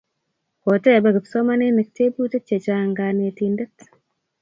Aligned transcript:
Kotepe 0.63 1.09
kipsomaninik 1.15 1.89
teputik 1.97 2.43
chechang' 2.47 2.95
kanetindet 2.97 3.75